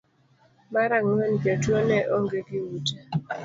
[0.71, 2.97] mar ang'wen jotuwo ne onge gi ute